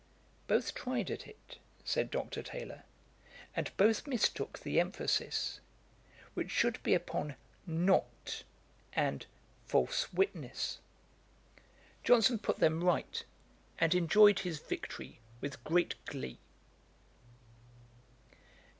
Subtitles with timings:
[0.47, 2.41] "'Both tried at it, said Dr.
[2.41, 2.85] Taylor,
[3.55, 5.59] and both mistook the emphasis,
[6.33, 7.35] which should be upon
[7.67, 8.41] not
[8.93, 9.27] and
[9.67, 10.79] false witness.
[12.03, 13.23] Johnson put them right,
[13.77, 16.39] and enjoyed his victory with great glee.